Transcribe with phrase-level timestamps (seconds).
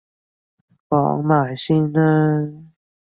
[0.89, 2.01] 講埋先啦